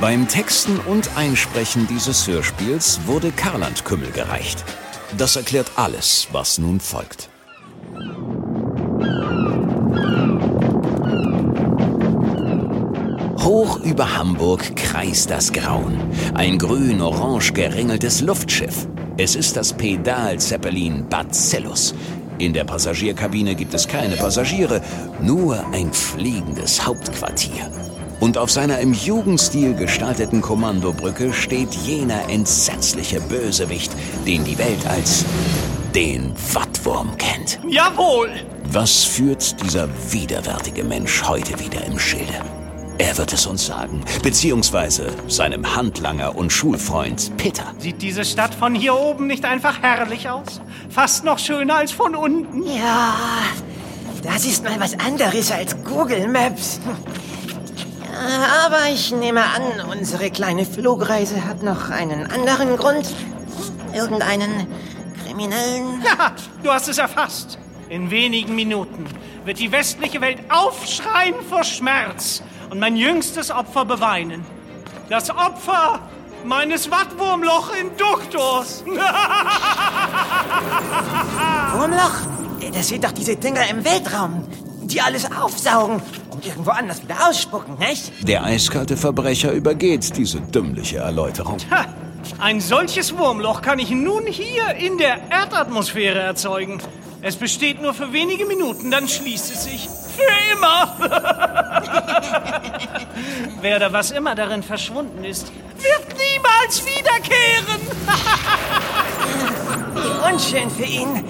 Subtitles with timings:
[0.00, 4.64] Beim Texten und Einsprechen dieses Hörspiels wurde Karland Kümmel gereicht.
[5.18, 7.28] Das erklärt alles, was nun folgt.
[13.42, 16.00] Hoch über Hamburg kreist das Grauen.
[16.32, 18.86] Ein grün-orange geringeltes Luftschiff.
[19.18, 21.94] Es ist das Pedal-Zeppelin Bacillus.
[22.38, 24.80] In der Passagierkabine gibt es keine Passagiere,
[25.20, 27.70] nur ein fliegendes Hauptquartier.
[28.20, 33.90] Und auf seiner im Jugendstil gestalteten Kommandobrücke steht jener entsetzliche Bösewicht,
[34.26, 35.24] den die Welt als
[35.94, 37.58] den Wattwurm kennt.
[37.66, 38.30] Jawohl!
[38.64, 42.44] Was führt dieser widerwärtige Mensch heute wieder im Schilde?
[42.98, 47.72] Er wird es uns sagen, beziehungsweise seinem Handlanger und Schulfreund Peter.
[47.78, 50.60] Sieht diese Stadt von hier oben nicht einfach herrlich aus?
[50.90, 52.62] Fast noch schöner als von unten.
[52.64, 53.14] Ja,
[54.22, 56.78] das ist mal was anderes als Google Maps.
[58.20, 63.14] Aber ich nehme an, unsere kleine Flugreise hat noch einen anderen Grund.
[63.94, 64.66] Irgendeinen
[65.24, 66.02] kriminellen.
[66.04, 67.58] Ja, du hast es erfasst.
[67.88, 69.06] In wenigen Minuten
[69.44, 74.44] wird die westliche Welt aufschreien vor Schmerz und mein jüngstes Opfer beweinen.
[75.08, 76.00] Das Opfer
[76.44, 78.84] meines Wattwurmloch-Induktors.
[81.72, 82.14] Wurmloch?
[82.72, 84.46] Das sind doch diese Dinger im Weltraum,
[84.82, 86.02] die alles aufsaugen
[86.40, 88.10] und irgendwo anders wieder ausspucken, nicht?
[88.26, 91.58] Der eiskalte Verbrecher übergeht diese dümmliche Erläuterung.
[91.70, 91.84] Ha,
[92.38, 96.80] ein solches Wurmloch kann ich nun hier in der Erdatmosphäre erzeugen.
[97.20, 99.86] Es besteht nur für wenige Minuten, dann schließt es sich.
[100.16, 100.96] Für immer!
[103.60, 107.82] Wer oder was immer darin verschwunden ist, wird niemals wiederkehren!
[109.94, 111.22] Wie unschön für ihn.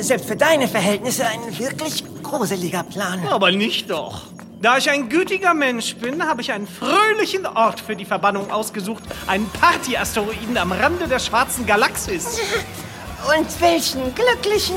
[0.00, 3.26] Selbst für deine Verhältnisse ein wirklich gruseliger Plan.
[3.28, 4.22] Aber nicht doch.
[4.62, 9.02] Da ich ein gütiger Mensch bin, habe ich einen fröhlichen Ort für die Verbannung ausgesucht.
[9.26, 12.38] Einen Partyasteroiden am Rande der schwarzen Galaxis.
[13.38, 14.76] Und welchen glücklichen,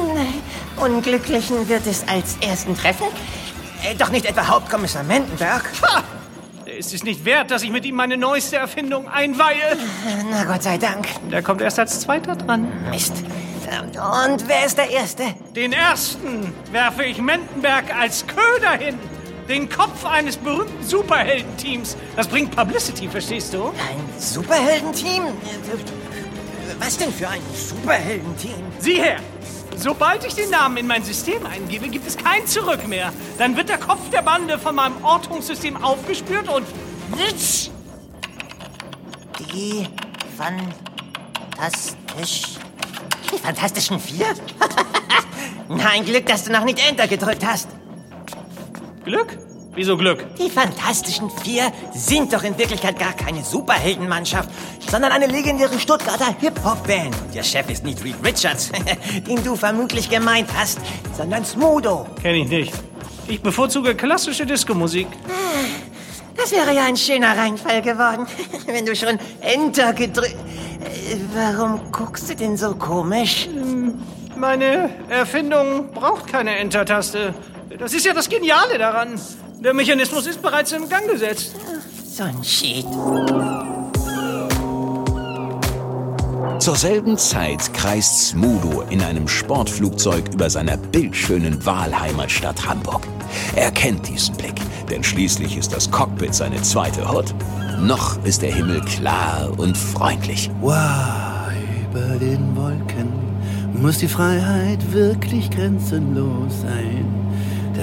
[0.78, 3.08] unglücklichen wird es als ersten treffen?
[3.84, 5.70] Äh, doch nicht etwa Hauptkommissar Mendenberg?
[5.82, 6.04] Ha!
[6.66, 9.78] Der ist es nicht wert, dass ich mit ihm meine neueste Erfindung einweihe.
[10.32, 11.08] Na Gott sei Dank.
[11.30, 12.72] Der kommt erst als Zweiter dran.
[12.90, 13.16] Mist.
[13.84, 15.24] Und wer ist der Erste?
[15.56, 18.98] Den Ersten werfe ich Mendenberg als Köder hin.
[19.50, 21.98] Den Kopf eines berühmten Superheldenteams.
[22.16, 23.66] Das bringt Publicity, verstehst du?
[23.66, 25.24] Ein Superheldenteam?
[26.80, 28.64] Was denn für ein Superheldenteam?
[28.80, 29.20] Sieh her!
[29.76, 33.12] Sobald ich den Namen in mein System eingebe, gibt es kein Zurück mehr.
[33.38, 36.66] Dann wird der Kopf der Bande von meinem Ortungssystem aufgespürt und...
[39.40, 39.88] Die
[41.58, 42.58] fantastisch...
[43.32, 44.28] Die Fantastischen Vier?
[45.70, 47.68] Nein, Glück, dass du noch nicht Enter gedrückt hast.
[49.04, 49.38] Glück?
[49.76, 50.24] Wieso Glück?
[50.38, 54.50] Die Fantastischen Vier sind doch in Wirklichkeit gar keine Superheldenmannschaft,
[54.90, 57.16] sondern eine legendäre Stuttgarter Hip-Hop-Band.
[57.34, 58.72] Der Chef ist nicht Reed Richards,
[59.28, 60.80] den du vermutlich gemeint hast,
[61.18, 62.06] sondern Smudo.
[62.22, 62.74] Kenn ich nicht.
[63.28, 65.08] Ich bevorzuge klassische Diskomusik.
[66.36, 68.28] Das wäre ja ein schöner Reinfall geworden,
[68.68, 70.36] wenn du schon Enter gedrückt...
[71.34, 73.48] Warum guckst du denn so komisch?
[74.36, 77.34] Meine Erfindung braucht keine Enter-Taste.
[77.80, 79.20] Das ist ja das Geniale daran.
[79.60, 81.56] Der Mechanismus ist bereits in Gang gesetzt.
[82.06, 82.86] So ein Shit.
[86.60, 93.08] Zur selben Zeit kreist Smudo in einem Sportflugzeug über seiner bildschönen Wahlheimatstadt Hamburg.
[93.56, 97.34] Er kennt diesen Blick, denn schließlich ist das Cockpit seine zweite Hut.
[97.80, 100.52] Noch ist der Himmel klar und freundlich.
[100.62, 101.52] Wow,
[101.90, 103.12] über den Wolken
[103.74, 107.23] muss die Freiheit wirklich grenzenlos sein.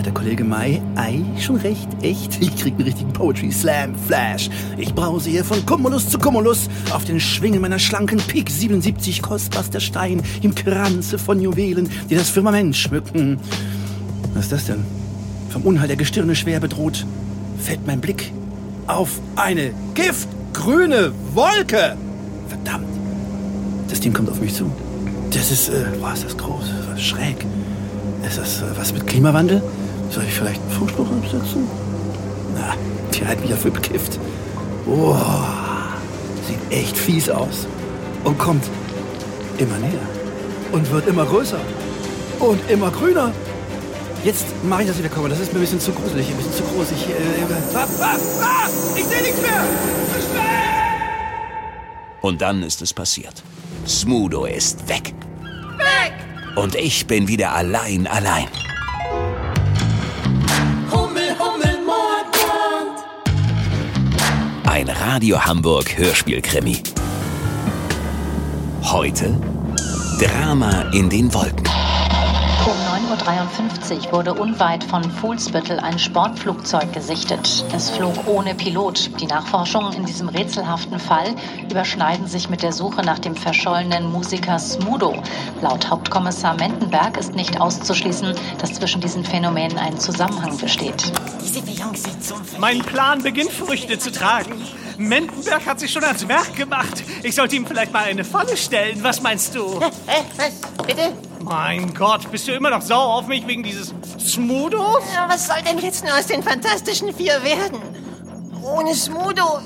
[0.05, 2.41] Der Kollege Mai Ei schon recht, echt.
[2.41, 4.49] Ich krieg einen richtigen Poetry Slam Flash.
[4.79, 9.81] Ich brause hier von Cumulus zu Cumulus auf den Schwingen meiner schlanken Pik 77 kostbarster
[9.81, 13.39] Stein im Kranze von Juwelen, die das Firmament schmücken.
[14.33, 14.85] Was ist das denn?
[15.51, 17.05] Vom Unheil der Gestirne schwer bedroht,
[17.59, 18.33] fällt mein Blick
[18.87, 21.97] auf eine giftgrüne Wolke.
[22.49, 22.87] Verdammt.
[23.89, 24.71] Das Ding kommt auf mich zu.
[25.31, 26.65] Das ist, äh, boah, ist das groß,
[26.97, 27.45] schräg.
[28.27, 29.63] Ist das äh, was mit Klimawandel?
[30.11, 31.69] Soll ich vielleicht einen Funkspruch absetzen?
[32.55, 32.75] Na,
[33.15, 34.19] die halt wieder für bekifft.
[34.85, 35.95] Boah,
[36.47, 37.67] sieht echt fies aus.
[38.25, 38.65] Und kommt
[39.59, 40.01] immer näher.
[40.73, 41.61] Und wird immer größer.
[42.41, 43.33] Und immer grüner.
[44.25, 45.31] Jetzt mache ich das wieder kommen.
[45.31, 46.89] Das ist mir ein bisschen zu gruselig, ein bisschen zu groß.
[46.91, 49.63] Ich, äh, ah, ah, ah, ich sehe nichts mehr.
[50.15, 50.41] Zu spät!
[52.21, 53.43] Und dann ist es passiert.
[53.87, 55.15] Smudo ist weg.
[55.79, 56.13] Weg!
[56.57, 58.49] Und ich bin wieder allein, allein.
[64.81, 66.79] Ein Radio Hamburg Hörspielkrimi.
[68.83, 69.39] Heute
[70.19, 71.70] Drama in den Wolken.
[73.11, 77.65] Um 9.53 Uhr wurde unweit von Fuhlsbüttel ein Sportflugzeug gesichtet.
[77.75, 79.11] Es flog ohne Pilot.
[79.21, 81.35] Die Nachforschungen in diesem rätselhaften Fall
[81.69, 85.21] überschneiden sich mit der Suche nach dem verschollenen Musiker Smudo.
[85.61, 91.13] Laut Hauptkommissar Mendenberg ist nicht auszuschließen, dass zwischen diesen Phänomenen ein Zusammenhang besteht.
[92.59, 94.55] Mein Plan beginnt Früchte zu tragen.
[94.99, 97.03] Mendenberg hat sich schon ans Werk gemacht.
[97.25, 99.03] Ich sollte ihm vielleicht mal eine Falle stellen.
[99.03, 99.81] Was meinst du?
[100.87, 101.13] Bitte?
[101.51, 105.03] Mein Gott, bist du immer noch sauer auf mich wegen dieses Smudos?
[105.13, 107.83] Ja, was soll denn jetzt nur aus den Fantastischen Vier werden?
[108.63, 109.59] Ohne Smudo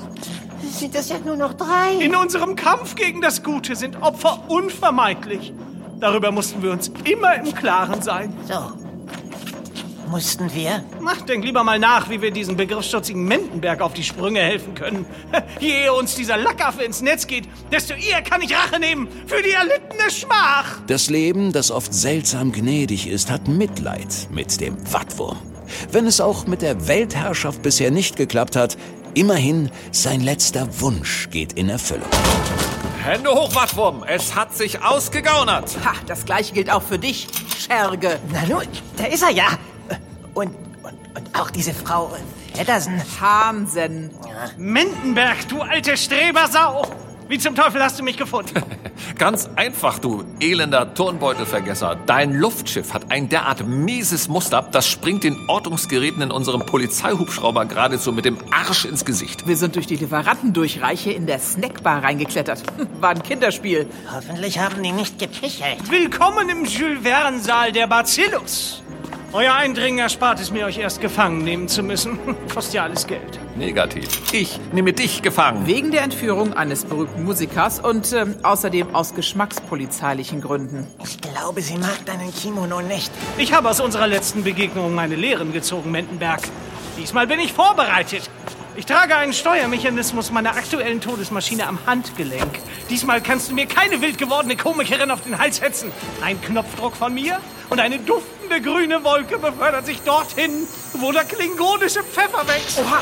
[0.71, 1.93] sind das ja nur noch drei.
[1.99, 5.53] In unserem Kampf gegen das Gute sind Opfer unvermeidlich.
[5.99, 8.35] Darüber mussten wir uns immer im Klaren sein.
[8.47, 8.84] So.
[10.07, 10.83] Mussten wir?
[11.05, 15.05] Ach, denk lieber mal nach, wie wir diesen begriffsstutzigen Mendenberg auf die Sprünge helfen können.
[15.59, 19.41] Je eher uns dieser Lackaffe ins Netz geht, desto eher kann ich Rache nehmen für
[19.41, 20.79] die erlittene Schmach.
[20.87, 25.37] Das Leben, das oft seltsam gnädig ist, hat Mitleid mit dem Wattwurm.
[25.91, 28.77] Wenn es auch mit der Weltherrschaft bisher nicht geklappt hat,
[29.15, 32.09] immerhin sein letzter Wunsch geht in Erfüllung.
[33.03, 34.03] Hände hoch, Wattwurm!
[34.07, 35.69] Es hat sich ausgegaunert!
[35.83, 37.27] Ha, das gleiche gilt auch für dich,
[37.59, 38.19] Scherge.
[38.31, 38.67] Na nun,
[38.97, 39.47] da ist er ja.
[40.85, 42.15] Und, und, auch diese Frau
[42.53, 43.01] Heddersen.
[43.19, 44.11] Hansen.
[44.55, 46.83] Mendenberg, du alte Strebersau!
[47.27, 48.53] Wie zum Teufel hast du mich gefunden?
[49.17, 51.97] Ganz einfach, du elender Turnbeutelvergesser.
[52.05, 58.11] Dein Luftschiff hat ein derart mieses Muster, das springt den Ortungsgeräten in unserem Polizeihubschrauber geradezu
[58.11, 59.47] mit dem Arsch ins Gesicht.
[59.47, 62.61] Wir sind durch die Lieferantendurchreiche in der Snackbar reingeklettert.
[63.01, 63.87] War ein Kinderspiel.
[64.13, 65.89] Hoffentlich haben die nicht gepichelt.
[65.89, 68.83] Willkommen im Jules Verne-Saal der Bacillus.
[69.35, 72.17] Euer Eindringen erspart es mir, euch erst gefangen nehmen zu müssen.
[72.53, 73.37] Kostet ja alles Geld.
[73.57, 74.07] Negativ.
[74.31, 75.67] Ich nehme dich gefangen.
[75.67, 80.87] Wegen der Entführung eines berühmten Musikers und ähm, außerdem aus geschmackspolizeilichen Gründen.
[81.03, 83.11] Ich glaube, sie mag deinen Kimono nicht.
[83.37, 86.39] Ich habe aus unserer letzten Begegnung meine Lehren gezogen, Mendenberg.
[86.97, 88.29] Diesmal bin ich vorbereitet.
[88.77, 92.59] Ich trage einen Steuermechanismus meiner aktuellen Todesmaschine am Handgelenk.
[92.89, 95.93] Diesmal kannst du mir keine wild gewordene Komikerin auf den Hals hetzen.
[96.21, 97.39] Ein Knopfdruck von mir
[97.69, 102.79] und eine duftende grüne Wolke befördert sich dorthin, wo der klingonische Pfeffer wächst.
[102.79, 102.99] Oha,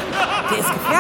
[0.52, 0.93] der ist gefährlich.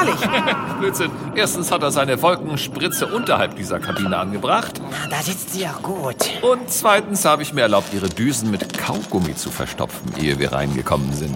[0.79, 1.11] Blödsinn.
[1.35, 4.81] Erstens hat er seine Wolkenspritze unterhalb dieser Kabine angebracht.
[4.91, 6.15] Na, da sitzt sie auch gut.
[6.41, 11.13] Und zweitens habe ich mir erlaubt, ihre Düsen mit Kaugummi zu verstopfen, ehe wir reingekommen
[11.13, 11.35] sind.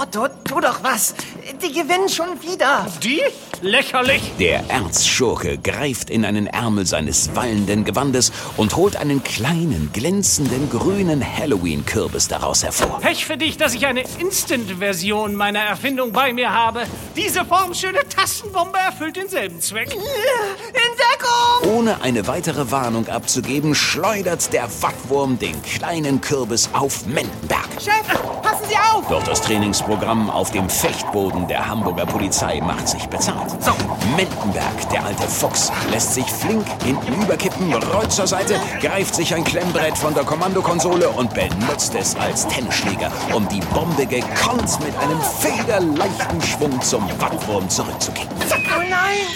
[0.00, 1.14] Otto, tu doch was.
[1.62, 2.86] Die gewinnen schon wieder.
[3.02, 3.22] Die?
[3.62, 4.32] Lächerlich.
[4.38, 11.24] Der Erzschurke greift in einen Ärmel seines wallenden Gewandes und holt einen kleinen, glänzenden, grünen
[11.24, 13.00] Halloween-Kürbis daraus hervor.
[13.00, 16.82] Pech für dich, dass ich eine Instant-Version meiner Erfindung bei mir habe.
[17.16, 19.92] Diese formschöne Tastenbombe erfüllt denselben Zweck.
[19.92, 21.76] Entdeckung!
[21.76, 27.68] Ohne eine weitere Warnung abzugeben, schleudert der Wattwurm den kleinen Kürbis auf Mendenberg.
[27.78, 28.06] Chef,
[28.42, 29.08] passen Sie auf!
[29.08, 33.45] Doch das Trainingsprogramm auf dem Fechtboden der Hamburger Polizei macht sich bezahlt.
[33.60, 33.72] So,
[34.16, 39.96] Mendenberg, der alte Fuchs, lässt sich flink hinüberkippen, rollt zur Seite, greift sich ein Klemmbrett
[39.96, 46.42] von der Kommandokonsole und benutzt es als Tennisschläger, um die Bombe gekonnt mit einem federleichten
[46.42, 48.36] Schwung zum Wattwurm zurückzukicken.
[48.50, 49.26] Oh nein!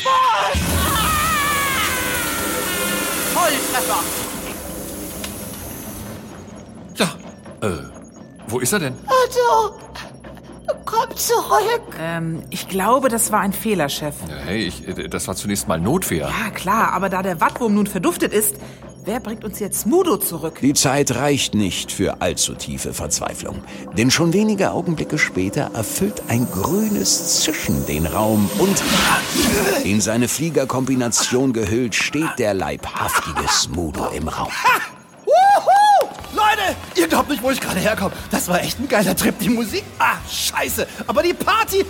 [3.34, 4.02] Volltreffer!
[6.96, 7.06] Ja,
[7.66, 7.72] äh,
[8.48, 8.94] wo ist er denn?
[9.06, 9.78] Otto!
[10.90, 11.94] Komm zurück!
[12.00, 14.14] Ähm, ich glaube, das war ein Fehler, Chef.
[14.28, 16.28] Ja, hey, ich, äh, das war zunächst mal Notwehr.
[16.28, 18.56] Ja, klar, aber da der Wattwurm nun verduftet ist,
[19.04, 20.58] wer bringt uns jetzt Smudo zurück?
[20.60, 23.62] Die Zeit reicht nicht für allzu tiefe Verzweiflung.
[23.96, 28.82] Denn schon wenige Augenblicke später erfüllt ein grünes Zischen den Raum und
[29.84, 34.50] in seine Fliegerkombination gehüllt steht der leibhaftige Smudo im Raum.
[36.60, 38.12] Leute, ihr glaubt nicht, wo ich gerade herkomme.
[38.30, 39.38] Das war echt ein geiler Trip.
[39.38, 40.86] Die Musik, ah, scheiße.
[41.06, 41.84] Aber die Party,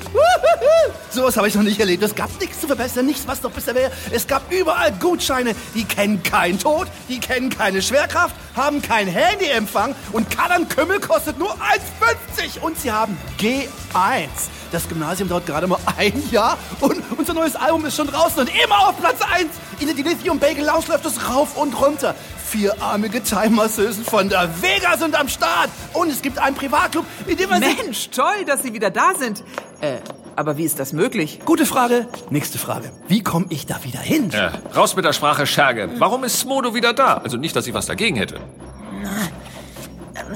[1.11, 2.03] sowas habe ich noch nicht erlebt.
[2.03, 3.91] Es gab nichts zu verbessern, nichts, was noch besser wäre.
[4.11, 9.95] Es gab überall Gutscheine, die kennen keinen Tod, die kennen keine Schwerkraft, haben keinen Handyempfang
[10.13, 14.29] und Kadern Kümmel kostet nur 1,50 und sie haben G1.
[14.73, 18.51] Das Gymnasium dauert gerade mal ein Jahr und unser neues Album ist schon draußen und
[18.65, 19.49] immer auf Platz 1.
[19.81, 22.15] In der Dilithium Bagel Lounge läuft es rauf und runter.
[22.51, 25.71] Vierarmige Thai-Masseusen von der Vega sind am Start.
[25.93, 27.81] Und es gibt einen Privatclub, in dem man sich...
[27.81, 29.45] Mensch, toll, dass Sie wieder da sind.
[29.81, 29.99] Äh,
[30.35, 31.39] aber wie ist das möglich?
[31.45, 32.09] Gute Frage.
[32.29, 32.91] Nächste Frage.
[33.07, 34.33] Wie komme ich da wieder hin?
[34.33, 35.91] Äh, raus mit der Sprache Scherge.
[35.99, 37.19] Warum ist Smodo wieder da?
[37.19, 38.41] Also nicht, dass ich was dagegen hätte.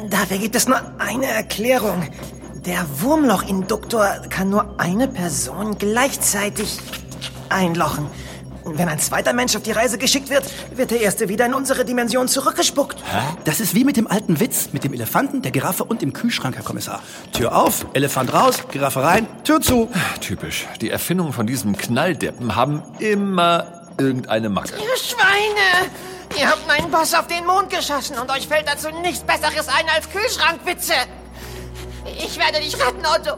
[0.09, 2.09] Dafür gibt es nur eine Erklärung.
[2.65, 6.79] Der Wurmlochinduktor kann nur eine Person gleichzeitig
[7.49, 8.07] einlochen.
[8.65, 10.45] Wenn ein zweiter Mensch auf die Reise geschickt wird,
[10.75, 13.03] wird der erste wieder in unsere Dimension zurückgespuckt.
[13.45, 16.57] Das ist wie mit dem alten Witz mit dem Elefanten, der Giraffe und dem Kühlschrank,
[16.57, 17.03] Herr Kommissar.
[17.33, 19.91] Tür auf, Elefant raus, Giraffe rein, Tür zu.
[20.21, 20.67] Typisch.
[20.81, 24.75] Die Erfindungen von diesem Knalldeppen haben immer irgendeine Macke.
[24.77, 25.91] Ihr Schweine!
[26.39, 29.87] Ihr habt meinen Boss auf den Mond geschossen und euch fällt dazu nichts Besseres ein
[29.95, 30.95] als Kühlschrankwitze.
[32.19, 33.37] Ich werde dich retten, Otto.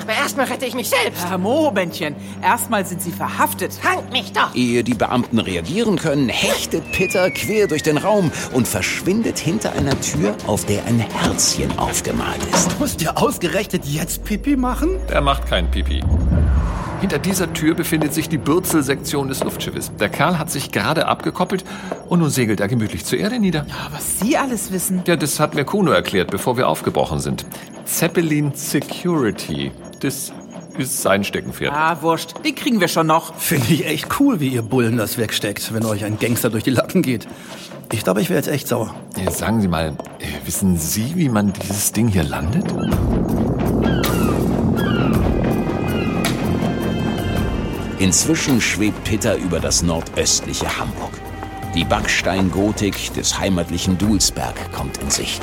[0.00, 1.28] Aber erstmal rette ich mich selbst.
[1.28, 3.72] Herr Mohobändchen, erstmal sind Sie verhaftet.
[3.72, 4.54] Fangt mich doch!
[4.54, 9.98] Ehe die Beamten reagieren können, hechtet Peter quer durch den Raum und verschwindet hinter einer
[10.00, 12.78] Tür, auf der ein Herzchen aufgemalt ist.
[12.78, 14.90] Musst ihr ausgerechnet jetzt Pipi machen?
[15.08, 16.02] Der macht kein Pipi.
[17.02, 19.90] Hinter dieser Tür befindet sich die Bürzelsektion des Luftschiffes.
[19.98, 21.64] Der Kerl hat sich gerade abgekoppelt
[22.08, 23.66] und nun segelt er gemütlich zur Erde nieder.
[23.68, 25.02] Ja, was Sie alles wissen.
[25.08, 27.44] Ja, das hat mir Kuno erklärt, bevor wir aufgebrochen sind.
[27.86, 29.72] Zeppelin Security.
[29.98, 30.32] Das
[30.78, 31.72] ist sein Steckenpferd.
[31.74, 32.34] Ah, wurscht.
[32.44, 33.34] Den kriegen wir schon noch.
[33.34, 36.70] Finde ich echt cool, wie ihr Bullen das wegsteckt, wenn euch ein Gangster durch die
[36.70, 37.26] Lappen geht.
[37.90, 38.94] Ich glaube, ich wäre jetzt echt sauer.
[39.16, 39.96] Äh, Sagen Sie mal,
[40.44, 42.72] wissen Sie, wie man dieses Ding hier landet?
[48.02, 51.12] Inzwischen schwebt Peter über das nordöstliche Hamburg.
[51.72, 55.40] Die Backsteingotik des heimatlichen Dulsberg kommt in Sicht.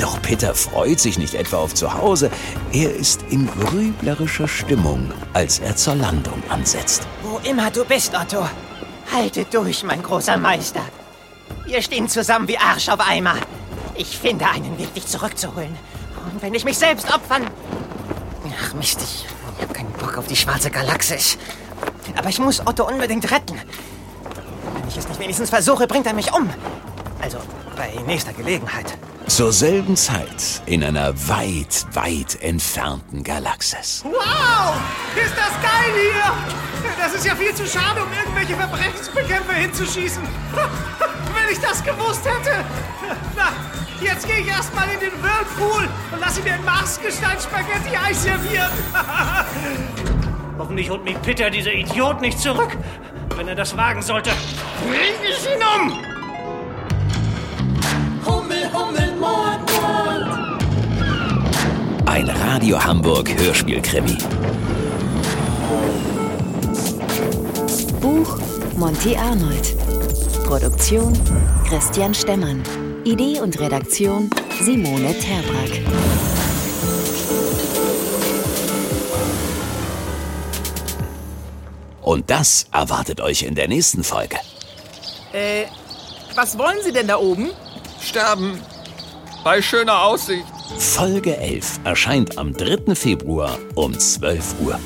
[0.00, 2.32] Doch Peter freut sich nicht etwa auf Zuhause,
[2.72, 7.06] er ist in grüblerischer Stimmung, als er zur Landung ansetzt.
[7.22, 8.44] Wo immer du bist, Otto,
[9.14, 10.82] halte durch, mein großer Meister.
[11.64, 13.36] Wir stehen zusammen wie Arsch auf Eimer.
[13.94, 15.76] Ich finde einen Weg, dich zurückzuholen.
[16.32, 17.46] Und wenn ich mich selbst opfern...
[18.60, 19.26] Ach Mist, ich,
[19.56, 21.38] ich habe keinen Bock auf die schwarze Galaxis.
[22.16, 23.56] Aber ich muss Otto unbedingt retten.
[24.74, 26.48] Wenn ich es nicht wenigstens versuche, bringt er mich um.
[27.22, 27.38] Also
[27.76, 28.96] bei nächster Gelegenheit.
[29.26, 34.02] Zur selben Zeit in einer weit, weit entfernten Galaxis.
[34.04, 34.74] Wow!
[35.14, 36.32] Ist das geil hier!
[36.98, 40.22] Das ist ja viel zu schade, um irgendwelche Verbrechensbekämpfer hinzuschießen.
[40.52, 42.64] Wenn ich das gewusst hätte!
[43.36, 43.52] Na,
[44.00, 48.70] jetzt gehe ich erstmal in den Whirlpool und lasse mir ein Marsgestein-Spaghetti-Eis servieren.
[50.60, 52.76] Hoffentlich holt mich Peter, dieser Idiot, nicht zurück.
[53.34, 54.28] Wenn er das wagen sollte,
[54.86, 56.04] bring ich ihn um!
[58.26, 60.26] Hummel, Hummel, Mord, Mord.
[62.04, 64.18] Ein Radio Hamburg Hörspielkrimi.
[68.02, 68.38] Buch
[68.76, 69.74] Monty Arnold.
[70.44, 71.18] Produktion
[71.66, 72.62] Christian Stemmern.
[73.04, 74.28] Idee und Redaktion
[74.60, 76.39] Simone Terbrack.
[82.10, 84.36] Und das erwartet euch in der nächsten Folge.
[85.32, 85.66] Äh,
[86.34, 87.50] was wollen Sie denn da oben?
[88.02, 88.60] Sterben.
[89.44, 90.44] Bei schöner Aussicht.
[90.76, 92.96] Folge 11 erscheint am 3.
[92.96, 94.80] Februar um 12 Uhr.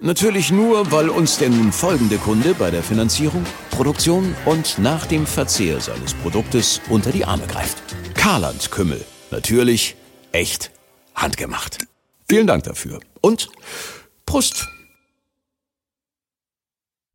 [0.00, 5.26] Natürlich nur, weil uns der nun folgende Kunde bei der Finanzierung, Produktion und nach dem
[5.26, 7.76] Verzehr seines Produktes unter die Arme greift.
[8.14, 9.04] Karland Kümmel.
[9.30, 9.94] Natürlich,
[10.32, 10.70] echt,
[11.14, 11.90] handgemacht.
[12.30, 13.00] Vielen Dank dafür.
[13.22, 13.48] Und
[14.24, 14.68] Prost!